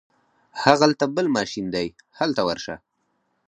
هغلته 0.63 1.05
بل 1.15 1.25
ماشین 1.35 1.65
دی 1.73 1.87
هلته 2.19 2.41
ورشه. 2.47 2.75